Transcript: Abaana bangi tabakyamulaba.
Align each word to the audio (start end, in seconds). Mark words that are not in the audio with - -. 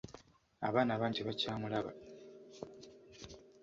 Abaana 0.67 0.99
bangi 0.99 1.19
tabakyamulaba. 1.21 1.91